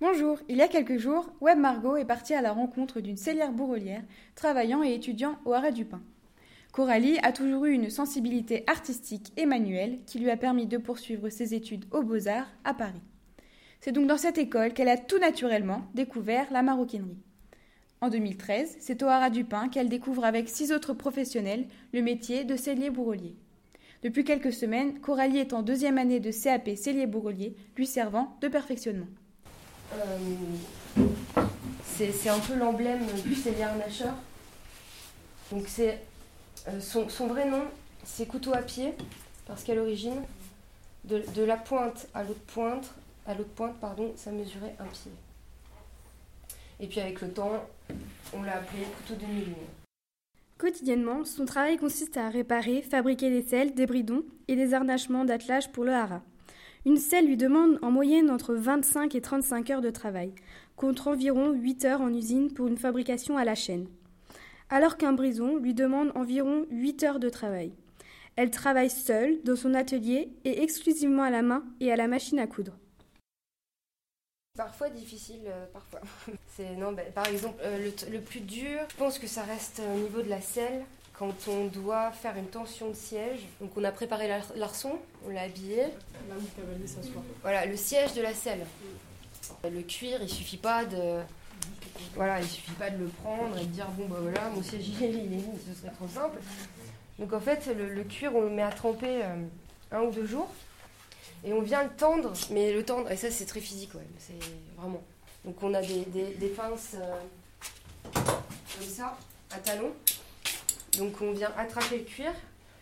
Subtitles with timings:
[0.00, 3.50] Bonjour, il y a quelques jours, Web Margot est partie à la rencontre d'une cellière
[3.50, 4.04] bourrelière
[4.36, 6.00] travaillant et étudiant au Haras du Pin.
[6.70, 11.30] Coralie a toujours eu une sensibilité artistique et manuelle qui lui a permis de poursuivre
[11.30, 13.02] ses études aux Beaux-Arts à Paris.
[13.80, 17.18] C'est donc dans cette école qu'elle a tout naturellement découvert la maroquinerie.
[18.00, 22.44] En 2013, c'est au Haras du Pin qu'elle découvre avec six autres professionnels le métier
[22.44, 23.34] de cellier bourrelier.
[24.04, 28.46] Depuis quelques semaines, Coralie est en deuxième année de CAP cellier bourrelier, lui servant de
[28.46, 29.08] perfectionnement.
[29.94, 30.18] Euh,
[31.84, 34.14] c'est un peu l'emblème du harnacheur.
[35.50, 36.00] Donc c'est
[36.68, 37.64] euh, son, vrai nom,
[38.04, 38.94] c'est couteau à pied,
[39.46, 40.22] parce qu'à l'origine,
[41.04, 42.94] de, la pointe à l'autre pointe,
[43.26, 45.12] à l'autre pointe, pardon, ça mesurait un pied.
[46.80, 47.66] Et puis avec le temps,
[48.34, 49.54] on l'a appelé couteau de mille
[50.58, 55.70] Quotidiennement, son travail consiste à réparer, fabriquer des selles, des bridons et des harnachements d'attelage
[55.70, 56.22] pour le haras.
[56.86, 60.32] Une selle lui demande en moyenne entre 25 et 35 heures de travail,
[60.76, 63.88] contre environ 8 heures en usine pour une fabrication à la chaîne.
[64.70, 67.72] Alors qu'un brison lui demande environ 8 heures de travail.
[68.36, 72.38] Elle travaille seule dans son atelier et exclusivement à la main et à la machine
[72.38, 72.78] à coudre.
[74.56, 76.00] Parfois difficile, euh, parfois.
[76.76, 80.22] Non, ben, par exemple, euh, le, plus dur, je pense que ça reste au niveau
[80.22, 80.84] de la selle,
[81.18, 83.40] quand on doit faire une tension de siège.
[83.60, 85.82] Donc on a préparé l'arçon, on l'a habillé.
[85.82, 87.22] Là où cavalier s'assoit.
[87.42, 88.64] Voilà, le siège de la selle.
[89.64, 91.20] Le cuir, il suffit pas de.
[92.14, 94.88] Voilà, il suffit pas de le prendre et de dire bon bah voilà, mon siège
[95.00, 96.38] il est mis, ce serait trop simple.
[97.18, 99.42] Donc en fait, le, cuir, on le met à tremper euh,
[99.90, 100.48] un ou deux jours.
[101.44, 104.38] Et on vient le tendre, mais le tendre, et ça c'est très physique, ouais, c'est
[104.76, 105.02] vraiment.
[105.44, 107.16] Donc on a des, des, pinces euh,
[108.12, 109.16] comme ça,
[109.50, 109.92] à talons.
[110.98, 112.32] Donc on vient attraper le cuir.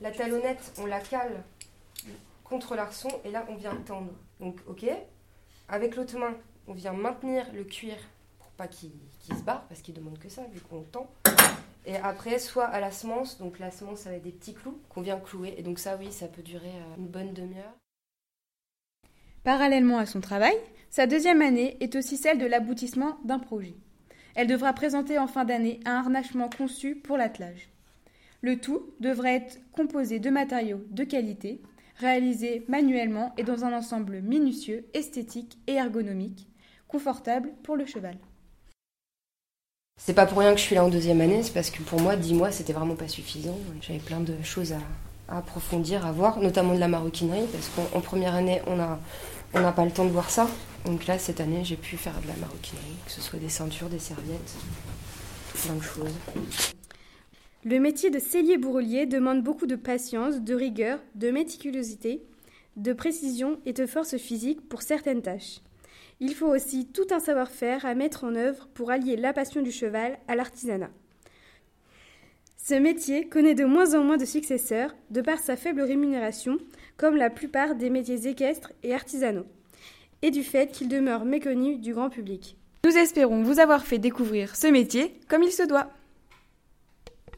[0.00, 1.42] La talonnette, on la cale
[2.44, 4.12] contre l'arçon, et là on vient tendre.
[4.40, 4.86] Donc ok,
[5.68, 6.34] avec l'autre main,
[6.66, 7.94] on vient maintenir le cuir
[8.38, 11.10] pour pas qu'il se barre, parce qu'il demande que ça, vu qu'on tend.
[11.86, 15.18] Et après, soit à la semence, donc la semence avec des petits clous qu'on vient
[15.18, 15.54] clouer.
[15.56, 17.74] Et donc ça, oui, ça peut durer euh, une bonne demi-heure.
[19.44, 20.54] Parallèlement à son travail,
[20.90, 23.74] sa deuxième année est aussi celle de l'aboutissement d'un projet.
[24.34, 27.69] Elle devra présenter en fin d'année un harnachement conçu pour l'attelage.
[28.42, 31.60] Le tout devrait être composé de matériaux de qualité,
[31.96, 36.48] réalisés manuellement et dans un ensemble minutieux, esthétique et ergonomique,
[36.88, 38.16] confortable pour le cheval.
[39.98, 42.00] C'est pas pour rien que je suis là en deuxième année, c'est parce que pour
[42.00, 43.58] moi, dix mois, c'était vraiment pas suffisant.
[43.82, 44.78] J'avais plein de choses à,
[45.28, 49.90] approfondir, à voir, notamment de la maroquinerie, parce qu'en première année, on n'a pas le
[49.90, 50.48] temps de voir ça.
[50.86, 53.90] Donc là, cette année, j'ai pu faire de la maroquinerie, que ce soit des ceintures,
[53.90, 54.54] des serviettes,
[55.62, 56.14] plein de choses.
[57.62, 62.22] Le métier de cellier bourrelier demande beaucoup de patience, de rigueur, de méticulosité,
[62.76, 65.60] de précision et de force physique pour certaines tâches.
[66.20, 69.72] Il faut aussi tout un savoir-faire à mettre en œuvre pour allier la passion du
[69.72, 70.90] cheval à l'artisanat.
[72.56, 76.56] Ce métier connaît de moins en moins de successeurs de par sa faible rémunération,
[76.96, 79.46] comme la plupart des métiers équestres et artisanaux,
[80.22, 82.56] et du fait qu'il demeure méconnu du grand public.
[82.86, 85.90] Nous espérons vous avoir fait découvrir ce métier comme il se doit.